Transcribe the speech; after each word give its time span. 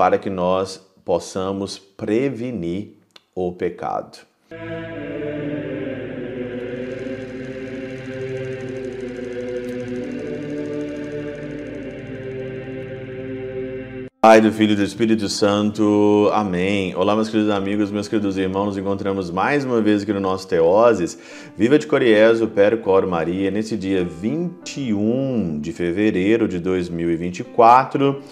para 0.00 0.16
que 0.16 0.30
nós 0.30 0.80
possamos 1.04 1.78
prevenir 1.78 2.94
o 3.34 3.52
pecado. 3.52 4.20
Pai 14.22 14.40
do 14.40 14.50
Filho 14.50 14.72
e 14.72 14.76
do 14.76 14.82
Espírito 14.82 15.28
Santo. 15.28 16.30
Amém. 16.32 16.96
Olá, 16.96 17.14
meus 17.14 17.28
queridos 17.28 17.52
amigos, 17.52 17.90
meus 17.90 18.08
queridos 18.08 18.38
irmãos. 18.38 18.68
Nos 18.68 18.78
encontramos 18.78 19.30
mais 19.30 19.66
uma 19.66 19.82
vez 19.82 20.02
aqui 20.02 20.14
no 20.14 20.20
nosso 20.20 20.48
Teoses. 20.48 21.18
Viva 21.58 21.78
de 21.78 21.86
Coriezo, 21.86 22.48
Percor 22.48 23.06
Maria, 23.06 23.50
nesse 23.50 23.76
dia 23.76 24.02
21 24.02 25.60
de 25.60 25.74
fevereiro 25.74 26.48
de 26.48 26.58
2024. 26.58 28.22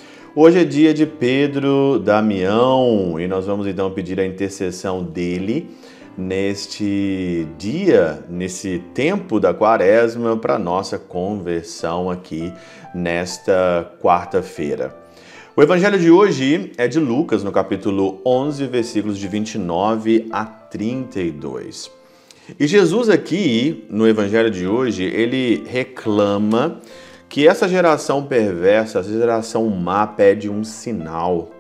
Hoje 0.41 0.61
é 0.61 0.65
dia 0.65 0.95
de 0.95 1.05
Pedro 1.05 1.99
Damião 1.99 3.19
e 3.19 3.27
nós 3.27 3.45
vamos 3.45 3.67
então 3.67 3.91
pedir 3.91 4.21
a 4.21 4.25
intercessão 4.25 5.03
dele 5.03 5.69
neste 6.17 7.45
dia, 7.59 8.25
nesse 8.31 8.81
tempo 8.95 9.41
da 9.41 9.53
quaresma, 9.53 10.37
para 10.37 10.57
nossa 10.57 10.97
conversão 10.97 12.09
aqui 12.09 12.53
nesta 12.95 13.93
quarta-feira. 14.01 14.97
O 15.57 15.61
evangelho 15.61 15.99
de 15.99 16.09
hoje 16.09 16.71
é 16.77 16.87
de 16.87 17.01
Lucas, 17.01 17.43
no 17.43 17.51
capítulo 17.51 18.23
11, 18.25 18.65
versículos 18.69 19.19
de 19.19 19.27
29 19.27 20.29
a 20.31 20.45
32. 20.45 21.91
E 22.61 22.65
Jesus 22.69 23.09
aqui, 23.09 23.87
no 23.91 24.07
evangelho 24.07 24.53
de 24.53 24.69
hoje, 24.69 25.03
ele 25.03 25.65
reclama 25.67 26.81
que 27.29 27.47
essa 27.47 27.69
geração 27.69 28.25
perversa, 28.25 29.01
essa 29.01 29.13
geração 29.13 29.67
má 29.69 30.07
pede 30.07 30.49
um 30.49 30.65
sinal. 30.65 31.51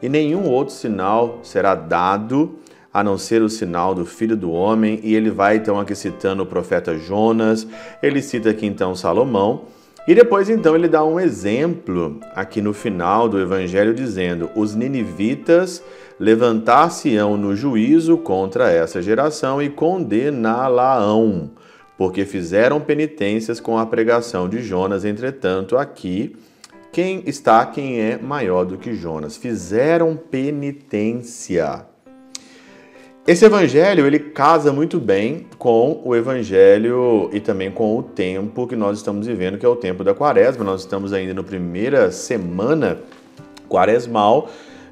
E 0.00 0.08
nenhum 0.08 0.48
outro 0.48 0.74
sinal 0.74 1.40
será 1.42 1.74
dado 1.74 2.58
a 2.92 3.04
não 3.04 3.18
ser 3.18 3.42
o 3.42 3.48
sinal 3.48 3.94
do 3.94 4.06
Filho 4.06 4.36
do 4.36 4.50
Homem, 4.50 4.98
e 5.02 5.14
ele 5.14 5.30
vai 5.30 5.56
então 5.56 5.78
aqui 5.78 5.94
citando 5.94 6.42
o 6.42 6.46
profeta 6.46 6.96
Jonas, 6.98 7.66
ele 8.02 8.22
cita 8.22 8.50
aqui 8.50 8.66
então 8.66 8.94
Salomão, 8.94 9.62
e 10.08 10.14
depois 10.14 10.48
então 10.48 10.74
ele 10.74 10.88
dá 10.88 11.04
um 11.04 11.20
exemplo 11.20 12.18
aqui 12.34 12.62
no 12.62 12.72
final 12.72 13.28
do 13.28 13.38
evangelho 13.38 13.92
dizendo: 13.92 14.48
os 14.56 14.74
ninivitas 14.74 15.82
levantar-se-ão 16.18 17.36
no 17.36 17.54
juízo 17.54 18.16
contra 18.16 18.70
essa 18.70 19.02
geração 19.02 19.60
e 19.60 19.68
condená-la-ão, 19.68 21.50
porque 21.98 22.24
fizeram 22.24 22.80
penitências 22.80 23.58
com 23.58 23.76
a 23.76 23.84
pregação 23.84 24.48
de 24.48 24.62
Jonas. 24.62 25.04
Entretanto, 25.04 25.76
aqui 25.76 26.36
quem 26.92 27.24
está 27.26 27.66
quem 27.66 28.00
é 28.00 28.16
maior 28.16 28.64
do 28.64 28.78
que 28.78 28.94
Jonas. 28.94 29.36
Fizeram 29.36 30.16
penitência. 30.16 31.84
Esse 33.26 33.44
evangelho 33.44 34.06
ele 34.06 34.18
casa 34.18 34.72
muito 34.72 34.98
bem 34.98 35.46
com 35.58 36.00
o 36.02 36.16
evangelho 36.16 37.28
e 37.32 37.40
também 37.40 37.70
com 37.70 37.98
o 37.98 38.02
tempo 38.02 38.66
que 38.66 38.76
nós 38.76 38.98
estamos 38.98 39.26
vivendo, 39.26 39.58
que 39.58 39.66
é 39.66 39.68
o 39.68 39.76
tempo 39.76 40.02
da 40.02 40.14
quaresma. 40.14 40.64
Nós 40.64 40.80
estamos 40.80 41.12
ainda 41.12 41.34
na 41.34 41.42
primeira 41.42 42.10
semana 42.12 43.00
quaresmal 43.68 44.48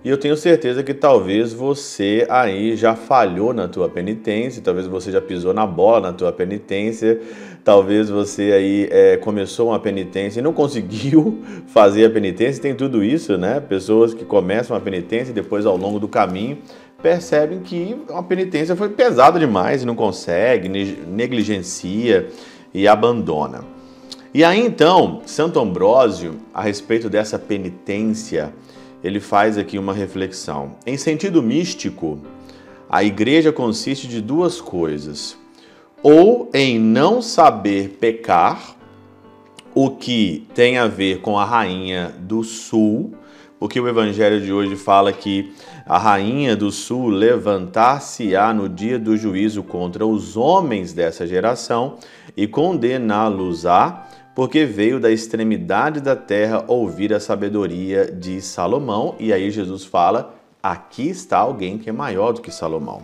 e 0.06 0.08
eu 0.08 0.16
tenho 0.16 0.36
certeza 0.36 0.84
que 0.84 0.94
talvez 0.94 1.52
você 1.52 2.24
aí 2.30 2.76
já 2.76 2.94
falhou 2.94 3.52
na 3.52 3.66
tua 3.66 3.88
penitência, 3.88 4.62
talvez 4.62 4.86
você 4.86 5.10
já 5.10 5.20
pisou 5.20 5.52
na 5.52 5.66
bola 5.66 6.00
na 6.00 6.12
tua 6.12 6.30
penitência, 6.30 7.20
talvez 7.64 8.08
você 8.08 8.52
aí 8.52 8.88
é, 8.88 9.16
começou 9.16 9.70
uma 9.70 9.80
penitência 9.80 10.38
e 10.38 10.42
não 10.44 10.52
conseguiu 10.54 11.42
fazer 11.66 12.04
a 12.04 12.10
penitência. 12.10 12.62
Tem 12.62 12.72
tudo 12.72 13.02
isso, 13.02 13.36
né? 13.36 13.58
Pessoas 13.58 14.14
que 14.14 14.24
começam 14.24 14.76
a 14.76 14.80
penitência 14.80 15.32
e 15.32 15.34
depois 15.34 15.66
ao 15.66 15.76
longo 15.76 15.98
do 15.98 16.06
caminho 16.06 16.58
percebem 17.02 17.58
que 17.58 17.96
uma 18.08 18.22
penitência 18.22 18.76
foi 18.76 18.90
pesada 18.90 19.40
demais 19.40 19.82
e 19.82 19.86
não 19.86 19.96
consegue, 19.96 20.68
negligencia 20.68 22.28
e 22.72 22.86
abandona. 22.86 23.64
E 24.32 24.44
aí 24.44 24.64
então, 24.64 25.22
Santo 25.26 25.58
Ambrósio, 25.58 26.36
a 26.54 26.62
respeito 26.62 27.10
dessa 27.10 27.40
penitência, 27.40 28.52
ele 29.06 29.20
faz 29.20 29.56
aqui 29.56 29.78
uma 29.78 29.92
reflexão. 29.92 30.76
Em 30.84 30.96
sentido 30.96 31.42
místico, 31.42 32.18
a 32.90 33.04
igreja 33.04 33.52
consiste 33.52 34.08
de 34.08 34.20
duas 34.20 34.60
coisas: 34.60 35.36
ou 36.02 36.50
em 36.52 36.78
não 36.78 37.22
saber 37.22 37.96
pecar, 38.00 38.76
o 39.74 39.90
que 39.90 40.46
tem 40.54 40.78
a 40.78 40.86
ver 40.86 41.20
com 41.20 41.38
a 41.38 41.44
rainha 41.44 42.14
do 42.18 42.42
sul, 42.42 43.12
porque 43.58 43.78
o 43.78 43.86
evangelho 43.86 44.40
de 44.40 44.50
hoje 44.52 44.74
fala 44.74 45.12
que 45.12 45.52
a 45.84 45.98
rainha 45.98 46.56
do 46.56 46.72
sul 46.72 47.08
levantar-se-á 47.08 48.54
no 48.54 48.68
dia 48.68 48.98
do 48.98 49.16
juízo 49.16 49.62
contra 49.62 50.06
os 50.06 50.36
homens 50.36 50.92
dessa 50.92 51.26
geração 51.26 51.98
e 52.36 52.46
condená-los-á, 52.46 54.08
porque 54.36 54.66
veio 54.66 55.00
da 55.00 55.10
extremidade 55.10 55.98
da 55.98 56.14
terra 56.14 56.62
ouvir 56.68 57.14
a 57.14 57.18
sabedoria 57.18 58.04
de 58.04 58.42
Salomão. 58.42 59.16
E 59.18 59.32
aí 59.32 59.50
Jesus 59.50 59.86
fala: 59.86 60.34
aqui 60.62 61.08
está 61.08 61.38
alguém 61.38 61.78
que 61.78 61.88
é 61.88 61.92
maior 61.92 62.32
do 62.32 62.42
que 62.42 62.50
Salomão. 62.50 63.00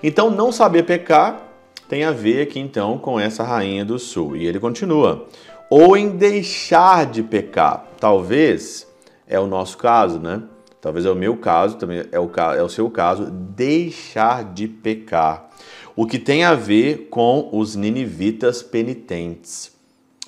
Então, 0.00 0.30
não 0.30 0.52
saber 0.52 0.84
pecar 0.84 1.42
tem 1.88 2.04
a 2.04 2.12
ver 2.12 2.42
aqui 2.42 2.60
então 2.60 2.98
com 2.98 3.18
essa 3.18 3.42
rainha 3.42 3.84
do 3.84 3.98
sul. 3.98 4.36
E 4.36 4.46
ele 4.46 4.60
continua: 4.60 5.26
ou 5.68 5.96
em 5.96 6.16
deixar 6.16 7.04
de 7.04 7.20
pecar. 7.20 7.84
Talvez 7.98 8.86
é 9.26 9.40
o 9.40 9.46
nosso 9.48 9.76
caso, 9.76 10.20
né? 10.20 10.40
Talvez 10.80 11.04
é 11.04 11.10
o 11.10 11.16
meu 11.16 11.36
caso, 11.36 11.78
também 11.78 12.04
é 12.12 12.20
o, 12.20 12.30
é 12.56 12.62
o 12.62 12.68
seu 12.68 12.88
caso, 12.88 13.28
deixar 13.28 14.44
de 14.54 14.68
pecar. 14.68 15.50
O 15.96 16.06
que 16.06 16.16
tem 16.16 16.44
a 16.44 16.54
ver 16.54 17.08
com 17.10 17.48
os 17.52 17.74
ninivitas 17.74 18.62
penitentes. 18.62 19.75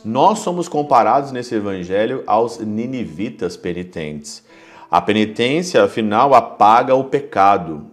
Nós 0.04 0.40
somos 0.40 0.68
comparados 0.68 1.32
nesse 1.32 1.54
evangelho 1.54 2.22
aos 2.26 2.58
ninivitas 2.58 3.56
penitentes. 3.56 4.44
A 4.90 5.00
penitência, 5.00 5.82
afinal, 5.82 6.34
apaga 6.34 6.94
o 6.94 7.04
pecado. 7.04 7.86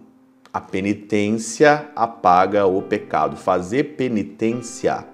A 0.52 0.60
penitência 0.60 1.88
apaga 1.96 2.64
o 2.64 2.80
pecado. 2.80 3.36
Fazer 3.36 3.96
penitência 3.96 5.04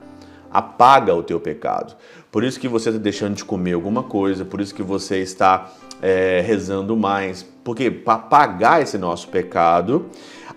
apaga 0.50 1.14
o 1.14 1.22
teu 1.22 1.40
pecado. 1.40 1.96
Por 2.30 2.44
isso 2.44 2.60
que 2.60 2.68
você 2.68 2.90
está 2.90 3.00
deixando 3.00 3.36
de 3.36 3.44
comer 3.44 3.72
alguma 3.72 4.02
coisa, 4.02 4.44
por 4.44 4.60
isso 4.60 4.74
que 4.74 4.82
você 4.82 5.18
está 5.18 5.72
é, 6.02 6.42
rezando 6.46 6.96
mais. 6.96 7.42
Porque 7.64 7.90
para 7.90 8.18
pagar 8.18 8.82
esse 8.82 8.98
nosso 8.98 9.28
pecado, 9.28 10.10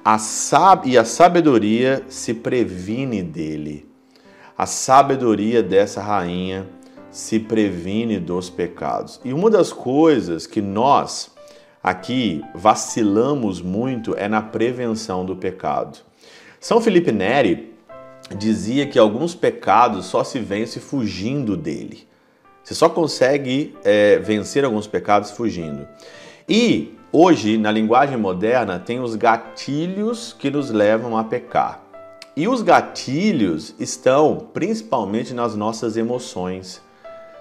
a 0.04 0.18
sab 0.18 0.88
e 0.88 0.98
a 0.98 1.06
sabedoria 1.06 2.04
se 2.10 2.34
previne 2.34 3.24
dele. 3.24 3.95
A 4.58 4.66
sabedoria 4.66 5.62
dessa 5.62 6.02
rainha 6.02 6.66
se 7.12 7.40
previne 7.40 8.20
dos 8.20 8.50
pecados. 8.50 9.20
E 9.24 9.34
uma 9.34 9.50
das 9.50 9.74
coisas 9.74 10.48
que 10.48 10.62
nós 10.62 11.30
aqui 11.84 12.42
vacilamos 12.54 13.62
muito 13.62 14.16
é 14.16 14.30
na 14.30 14.42
prevenção 14.42 15.26
do 15.26 15.36
pecado. 15.36 16.00
São 16.60 16.80
Felipe 16.80 17.12
Neri 17.12 17.74
dizia 18.38 18.88
que 18.88 18.98
alguns 18.98 19.36
pecados 19.36 20.06
só 20.06 20.24
se 20.24 20.40
vence 20.40 20.80
fugindo 20.80 21.58
dele. 21.58 22.08
Você 22.64 22.74
só 22.74 22.88
consegue 22.88 23.76
é, 23.84 24.20
vencer 24.20 24.64
alguns 24.66 24.88
pecados 24.88 25.32
fugindo. 25.32 25.86
E 26.48 26.98
hoje, 27.12 27.58
na 27.58 27.72
linguagem 27.72 28.18
moderna, 28.18 28.80
tem 28.80 29.00
os 29.02 29.16
gatilhos 29.16 30.34
que 30.34 30.50
nos 30.50 30.72
levam 30.72 31.18
a 31.18 31.24
pecar. 31.26 31.85
E 32.38 32.50
os 32.50 32.62
gatilhos 32.62 33.74
estão 33.80 34.48
principalmente 34.54 35.34
nas 35.34 35.56
nossas 35.56 35.96
emoções. 35.96 36.82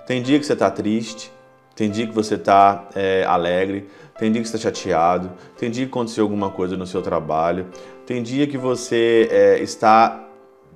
Tem 0.07 0.23
dia 0.23 0.39
que 0.39 0.47
você 0.47 0.53
está 0.53 0.71
triste, 0.71 1.33
tem 1.75 1.91
dia 1.91 2.07
que 2.07 2.15
você 2.15 2.37
está 2.37 2.89
é, 2.95 3.25
alegre, 3.25 3.89
tem 4.17 4.31
dia 4.31 4.41
que 4.41 4.49
você 4.49 4.55
está 4.55 4.69
chateado, 4.69 5.33
tem 5.59 5.69
dia 5.69 5.85
que 5.85 5.91
aconteceu 5.91 6.23
alguma 6.23 6.49
coisa 6.49 6.77
no 6.77 6.87
seu 6.87 7.03
trabalho, 7.03 7.67
tem 8.07 8.23
dia 8.23 8.47
que 8.47 8.57
você 8.57 9.29
é, 9.33 9.59
está 9.59 10.29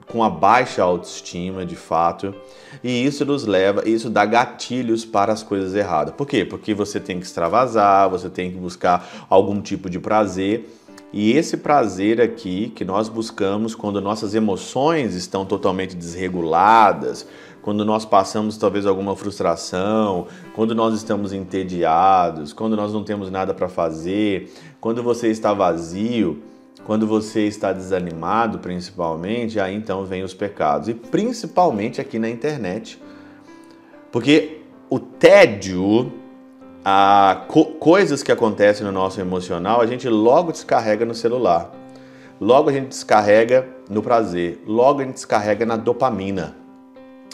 com 0.09 0.25
a 0.25 0.31
baixa 0.31 0.83
autoestima, 0.83 1.65
de 1.65 1.77
fato, 1.77 2.35
e 2.83 3.05
isso 3.05 3.25
nos 3.25 3.47
leva, 3.47 3.89
isso 3.89 4.11
dá 4.11 4.25
gatilhos 4.25 5.05
para 5.05 5.33
as 5.33 5.45
coisas 5.45 5.75
erradas. 5.75 6.15
Por 6.15 6.27
quê? 6.27 6.45
Porque 6.45 6.75
você 6.75 6.99
tem 6.99 7.21
que 7.21 7.27
extravasar, 7.27 8.09
você 8.09 8.29
tem 8.29 8.51
que 8.51 8.57
buscar 8.57 9.27
algum 9.29 9.61
tipo 9.61 9.89
de 9.89 10.01
prazer. 10.01 10.69
E 11.13 11.33
esse 11.33 11.57
prazer 11.57 12.21
aqui 12.21 12.71
que 12.75 12.85
nós 12.85 13.09
buscamos 13.09 13.75
quando 13.75 14.01
nossas 14.01 14.35
emoções 14.35 15.15
estão 15.15 15.47
totalmente 15.47 15.97
desreguladas, 15.97 17.27
quando 17.63 17.85
nós 17.85 18.05
passamos 18.05 18.57
talvez 18.59 18.87
alguma 18.87 19.17
frustração, 19.17 20.27
quando 20.55 20.75
nós 20.75 20.95
estamos 20.95 21.33
entediados, 21.33 22.53
quando 22.53 22.77
nós 22.77 22.93
não 22.93 23.03
temos 23.03 23.31
nada 23.31 23.55
para 23.55 23.69
fazer, 23.69 24.53
quando 24.81 25.03
você 25.03 25.29
está 25.29 25.53
vazio, 25.55 26.43
quando 26.85 27.07
você 27.07 27.47
está 27.47 27.73
desanimado, 27.73 28.59
principalmente, 28.59 29.59
aí 29.59 29.75
então 29.75 30.05
vem 30.05 30.23
os 30.23 30.35
pecados. 30.35 30.89
E 30.89 30.95
principalmente 30.95 32.01
aqui 32.01 32.19
na 32.19 32.29
internet. 32.31 33.01
Porque 34.11 34.61
o 34.89 34.99
tédio 34.99 36.13
a 36.85 37.45
co 37.49 37.65
coisas 37.65 38.23
que 38.23 38.33
acontecem 38.33 38.87
no 38.87 38.93
nosso 38.93 39.21
emocional, 39.21 39.81
a 39.81 39.87
gente 39.87 40.09
logo 40.09 40.53
descarrega 40.53 41.05
no 41.05 41.15
celular. 41.15 41.73
Logo 42.41 42.71
a 42.71 42.73
gente 42.73 42.89
descarrega 42.89 43.67
no 43.91 44.01
prazer, 44.01 44.63
logo 44.67 45.01
a 45.01 45.05
gente 45.05 45.15
descarrega 45.15 45.67
na 45.67 45.77
dopamina. 45.77 46.57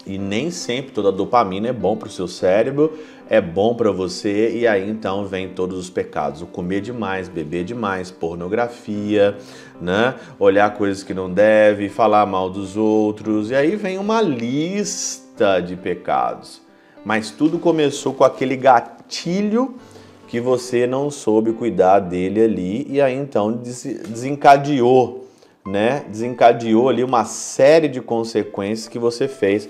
E 0.07 0.19
nem 0.19 0.51
sempre 0.51 0.93
toda 0.93 1.11
dopamina 1.11 1.69
é 1.69 1.73
bom 1.73 1.97
para 1.97 2.09
o 2.09 2.11
seu 2.11 2.29
cérebro, 2.29 2.93
é 3.29 3.41
bom 3.41 3.75
para 3.75 3.91
você, 3.91 4.55
e 4.55 4.67
aí 4.67 4.89
então 4.89 5.25
vem 5.27 5.49
todos 5.49 5.79
os 5.79 5.89
pecados: 5.89 6.43
o 6.43 6.47
comer 6.47 6.81
demais, 6.81 7.29
beber 7.29 7.65
demais, 7.65 8.11
pornografia, 8.11 9.37
né? 9.81 10.15
olhar 10.39 10.75
coisas 10.75 11.03
que 11.03 11.15
não 11.15 11.31
deve, 11.31 11.89
falar 11.89 12.27
mal 12.27 12.51
dos 12.51 12.77
outros, 12.77 13.51
e 13.51 13.55
aí 13.55 13.77
vem 13.77 13.99
uma 13.99 14.21
lista 14.21 15.61
de 15.61 15.75
pecados. 15.75 16.61
Mas 17.03 17.31
tudo 17.31 17.59
começou 17.59 18.15
com 18.15 18.25
aquele 18.25 18.57
gatilho 18.57 18.94
que 19.09 20.41
você 20.41 20.87
não 20.87 21.11
soube 21.11 21.53
cuidar 21.53 22.01
dele 22.01 22.43
ali 22.43 22.87
e 22.91 23.01
aí 23.01 23.15
então 23.15 23.53
desencadeou, 23.53 25.29
né? 25.67 26.05
Desencadeou 26.09 26.89
ali 26.89 27.05
uma 27.05 27.25
série 27.25 27.89
de 27.89 28.01
consequências 28.01 28.89
que 28.89 28.99
você 28.99 29.29
fez 29.29 29.69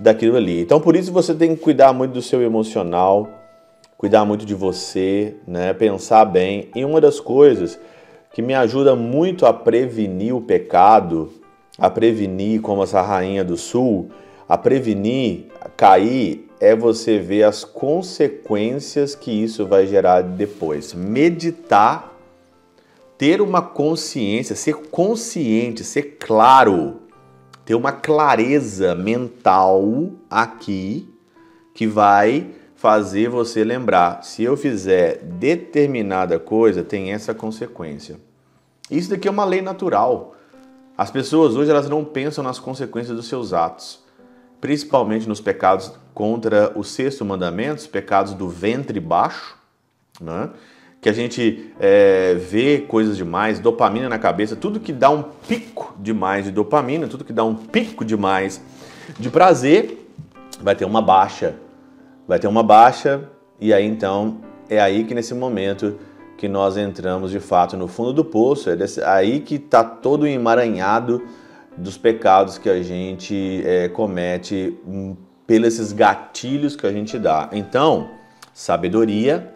daquilo 0.00 0.36
ali. 0.36 0.60
Então 0.60 0.80
por 0.80 0.96
isso 0.96 1.12
você 1.12 1.34
tem 1.34 1.54
que 1.54 1.62
cuidar 1.62 1.92
muito 1.92 2.12
do 2.12 2.22
seu 2.22 2.42
emocional, 2.42 3.28
cuidar 3.96 4.24
muito 4.24 4.44
de 4.44 4.54
você, 4.54 5.36
né? 5.46 5.72
Pensar 5.72 6.24
bem. 6.24 6.68
E 6.74 6.84
uma 6.84 7.00
das 7.00 7.20
coisas 7.20 7.78
que 8.32 8.42
me 8.42 8.54
ajuda 8.54 8.96
muito 8.96 9.46
a 9.46 9.52
prevenir 9.52 10.34
o 10.34 10.40
pecado, 10.40 11.32
a 11.78 11.88
prevenir 11.88 12.60
como 12.60 12.82
essa 12.82 13.02
rainha 13.02 13.44
do 13.44 13.56
sul, 13.56 14.10
a 14.48 14.58
prevenir 14.58 15.46
cair 15.76 16.48
é 16.60 16.76
você 16.76 17.18
ver 17.18 17.44
as 17.44 17.64
consequências 17.64 19.14
que 19.14 19.30
isso 19.30 19.66
vai 19.66 19.86
gerar 19.86 20.22
depois. 20.22 20.94
Meditar, 20.94 22.12
ter 23.18 23.40
uma 23.40 23.62
consciência, 23.62 24.54
ser 24.54 24.74
consciente, 24.74 25.82
ser 25.82 26.18
claro, 26.20 27.00
ter 27.64 27.74
uma 27.74 27.92
clareza 27.92 28.94
mental 28.94 30.10
aqui 30.30 31.08
que 31.74 31.86
vai 31.86 32.50
fazer 32.76 33.28
você 33.28 33.64
lembrar: 33.64 34.22
se 34.22 34.42
eu 34.42 34.56
fizer 34.56 35.18
determinada 35.22 36.38
coisa, 36.38 36.84
tem 36.84 37.12
essa 37.12 37.34
consequência. 37.34 38.20
Isso 38.90 39.10
daqui 39.10 39.26
é 39.26 39.30
uma 39.30 39.44
lei 39.44 39.62
natural. 39.62 40.36
As 40.96 41.10
pessoas 41.10 41.56
hoje 41.56 41.70
elas 41.70 41.88
não 41.88 42.04
pensam 42.04 42.44
nas 42.44 42.58
consequências 42.58 43.16
dos 43.16 43.26
seus 43.26 43.52
atos 43.52 44.01
principalmente 44.62 45.28
nos 45.28 45.40
pecados 45.40 45.92
contra 46.14 46.70
o 46.76 46.84
sexto 46.84 47.24
mandamento, 47.24 47.80
os 47.80 47.86
pecados 47.88 48.32
do 48.32 48.48
ventre 48.48 49.00
baixo, 49.00 49.56
né? 50.20 50.50
que 51.00 51.08
a 51.08 51.12
gente 51.12 51.72
é, 51.80 52.34
vê 52.34 52.78
coisas 52.78 53.16
demais, 53.16 53.58
dopamina 53.58 54.08
na 54.08 54.20
cabeça, 54.20 54.54
tudo 54.54 54.78
que 54.78 54.92
dá 54.92 55.10
um 55.10 55.24
pico 55.48 55.92
demais 55.98 56.44
de 56.44 56.52
dopamina, 56.52 57.08
tudo 57.08 57.24
que 57.24 57.32
dá 57.32 57.42
um 57.42 57.56
pico 57.56 58.04
demais 58.04 58.62
de 59.18 59.28
prazer, 59.28 60.08
vai 60.60 60.76
ter 60.76 60.84
uma 60.84 61.02
baixa. 61.02 61.56
Vai 62.28 62.38
ter 62.38 62.46
uma 62.46 62.62
baixa, 62.62 63.28
e 63.60 63.74
aí 63.74 63.84
então 63.84 64.36
é 64.70 64.80
aí 64.80 65.02
que 65.02 65.12
nesse 65.12 65.34
momento 65.34 65.98
que 66.38 66.46
nós 66.46 66.76
entramos 66.76 67.32
de 67.32 67.40
fato 67.40 67.76
no 67.76 67.88
fundo 67.88 68.12
do 68.12 68.24
poço, 68.24 68.70
é 68.70 68.76
desse, 68.76 69.02
aí 69.02 69.40
que 69.40 69.56
está 69.56 69.82
todo 69.82 70.24
emaranhado 70.24 71.20
dos 71.76 71.96
pecados 71.96 72.58
que 72.58 72.68
a 72.68 72.82
gente 72.82 73.62
é, 73.64 73.88
comete 73.88 74.78
hum, 74.86 75.16
pelos 75.46 75.74
esses 75.74 75.92
gatilhos 75.92 76.76
que 76.76 76.86
a 76.86 76.92
gente 76.92 77.18
dá. 77.18 77.48
Então, 77.52 78.10
sabedoria 78.52 79.54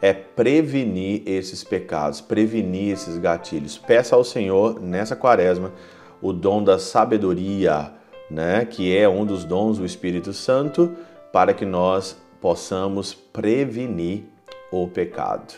é 0.00 0.12
prevenir 0.12 1.22
esses 1.26 1.64
pecados, 1.64 2.20
prevenir 2.20 2.92
esses 2.92 3.16
gatilhos. 3.16 3.78
Peça 3.78 4.14
ao 4.14 4.24
Senhor 4.24 4.80
nessa 4.80 5.16
quaresma 5.16 5.72
o 6.20 6.32
dom 6.32 6.62
da 6.62 6.78
sabedoria, 6.78 7.92
né, 8.30 8.64
que 8.64 8.96
é 8.96 9.08
um 9.08 9.24
dos 9.24 9.44
dons 9.44 9.78
do 9.78 9.84
Espírito 9.84 10.32
Santo, 10.32 10.94
para 11.32 11.52
que 11.52 11.64
nós 11.64 12.16
possamos 12.40 13.14
prevenir 13.14 14.24
o 14.70 14.86
pecado. 14.86 15.54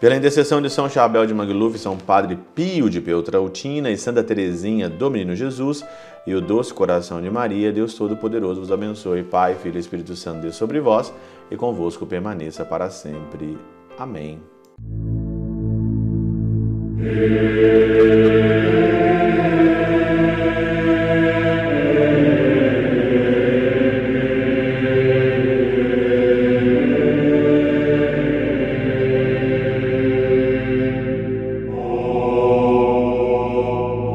Pela 0.00 0.14
intercessão 0.14 0.62
de 0.62 0.70
São 0.70 0.88
Chabel 0.88 1.26
de 1.26 1.34
Mangluf, 1.34 1.76
São 1.76 1.96
Padre 1.96 2.38
Pio 2.54 2.88
de 2.88 3.00
Peltrautina 3.00 3.90
e 3.90 3.98
Santa 3.98 4.22
Teresinha 4.22 4.88
do 4.88 5.10
Menino 5.10 5.34
Jesus 5.34 5.84
e 6.24 6.34
o 6.34 6.40
doce 6.40 6.72
coração 6.72 7.20
de 7.20 7.28
Maria, 7.28 7.72
Deus 7.72 7.94
Todo-Poderoso 7.94 8.60
vos 8.60 8.70
abençoe. 8.70 9.24
Pai, 9.24 9.56
Filho 9.56 9.76
e 9.76 9.80
Espírito 9.80 10.14
Santo, 10.14 10.42
Deus 10.42 10.54
sobre 10.54 10.78
vós 10.78 11.12
e 11.50 11.56
convosco 11.56 12.06
permaneça 12.06 12.64
para 12.64 12.90
sempre. 12.90 13.58
Amém. 13.98 14.40